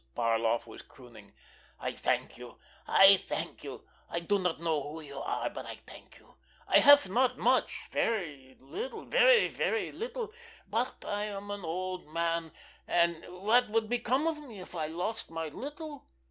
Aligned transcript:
Barloff 0.15 0.65
was 0.65 0.81
crooning. 0.81 1.31
"I 1.79 1.91
thank 1.91 2.35
you—I 2.39 3.17
thank 3.17 3.63
you! 3.63 3.87
I 4.09 4.19
do 4.19 4.39
not 4.39 4.59
know 4.59 4.81
who 4.81 4.99
you 5.01 5.19
are, 5.19 5.47
but 5.51 5.67
I 5.67 5.75
thank 5.85 6.17
you! 6.17 6.37
I 6.67 6.79
have 6.79 7.07
not 7.07 7.37
much, 7.37 7.83
very 7.91 8.57
little, 8.59 9.05
very, 9.05 9.47
very 9.47 9.91
little, 9.91 10.33
but 10.67 11.05
I 11.05 11.25
am 11.25 11.51
an 11.51 11.63
old 11.63 12.07
man, 12.07 12.51
and 12.87 13.23
what 13.27 13.69
would 13.69 13.89
become 13.89 14.25
of 14.25 14.39
me 14.43 14.59
if 14.59 14.73
I 14.73 14.87
lost 14.87 15.29
my 15.29 15.49
little? 15.49 16.07